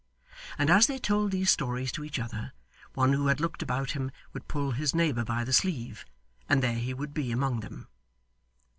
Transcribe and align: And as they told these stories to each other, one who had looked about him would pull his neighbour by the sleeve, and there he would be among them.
And 0.57 0.71
as 0.71 0.87
they 0.87 0.97
told 0.97 1.29
these 1.29 1.51
stories 1.51 1.91
to 1.91 2.03
each 2.03 2.17
other, 2.17 2.53
one 2.95 3.13
who 3.13 3.27
had 3.27 3.39
looked 3.39 3.61
about 3.61 3.91
him 3.91 4.09
would 4.33 4.47
pull 4.47 4.71
his 4.71 4.95
neighbour 4.95 5.23
by 5.23 5.43
the 5.43 5.53
sleeve, 5.53 6.07
and 6.49 6.63
there 6.63 6.79
he 6.79 6.91
would 6.91 7.13
be 7.13 7.31
among 7.31 7.59
them. 7.59 7.87